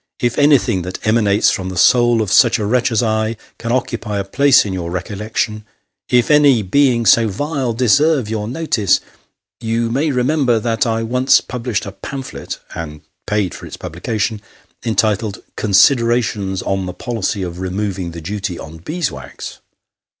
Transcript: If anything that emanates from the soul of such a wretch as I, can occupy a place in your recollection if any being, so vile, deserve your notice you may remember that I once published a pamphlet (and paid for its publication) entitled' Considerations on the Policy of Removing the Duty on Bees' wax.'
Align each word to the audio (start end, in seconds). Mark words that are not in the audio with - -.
If 0.19 0.39
anything 0.39 0.81
that 0.81 0.97
emanates 1.05 1.51
from 1.51 1.69
the 1.69 1.77
soul 1.77 2.23
of 2.23 2.31
such 2.31 2.57
a 2.57 2.65
wretch 2.65 2.91
as 2.91 3.03
I, 3.03 3.37
can 3.59 3.71
occupy 3.71 4.17
a 4.17 4.23
place 4.23 4.65
in 4.65 4.73
your 4.73 4.89
recollection 4.89 5.63
if 6.09 6.31
any 6.31 6.63
being, 6.63 7.05
so 7.05 7.27
vile, 7.27 7.71
deserve 7.71 8.27
your 8.27 8.47
notice 8.47 8.99
you 9.59 9.91
may 9.91 10.09
remember 10.09 10.59
that 10.59 10.87
I 10.87 11.03
once 11.03 11.39
published 11.39 11.85
a 11.85 11.91
pamphlet 11.91 12.57
(and 12.73 13.01
paid 13.27 13.53
for 13.53 13.67
its 13.67 13.77
publication) 13.77 14.41
entitled' 14.83 15.43
Considerations 15.55 16.63
on 16.63 16.87
the 16.87 16.93
Policy 16.93 17.43
of 17.43 17.59
Removing 17.59 18.09
the 18.09 18.21
Duty 18.21 18.57
on 18.57 18.77
Bees' 18.79 19.11
wax.' 19.11 19.59